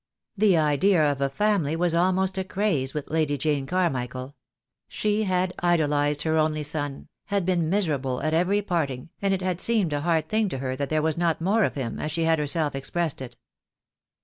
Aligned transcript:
This 0.35 0.57
idea 0.57 1.11
of 1.11 1.21
a 1.21 1.29
family 1.29 1.75
was 1.75 1.93
almost 1.93 2.39
a 2.39 2.43
craze 2.43 2.95
with 2.95 3.11
Lady 3.11 3.37
Jane 3.37 3.67
Carmichael. 3.67 4.35
She 4.87 5.25
had 5.25 5.53
idolized 5.59 6.23
her 6.23 6.37
only 6.39 6.63
son, 6.63 7.07
had 7.25 7.45
THE 7.45 7.51
DAY 7.51 7.51
WILL 7.51 7.57
COME. 7.57 7.61
$$ 7.61 7.61
been 7.61 7.69
miserable 7.69 8.21
at 8.23 8.33
every 8.33 8.63
parting, 8.63 9.09
and 9.21 9.31
it 9.31 9.43
had 9.43 9.61
seemed 9.61 9.93
a 9.93 10.01
hard 10.01 10.27
thing 10.27 10.49
to 10.49 10.57
her 10.57 10.75
that 10.75 10.89
there 10.89 11.03
was 11.03 11.19
not 11.19 11.39
more 11.39 11.63
of 11.63 11.75
him, 11.75 11.99
as 11.99 12.11
she 12.11 12.23
had 12.23 12.39
herself 12.39 12.73
expressed 12.73 13.21
it. 13.21 13.37